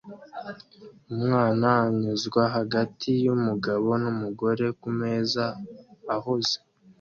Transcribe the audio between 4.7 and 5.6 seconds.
kumeza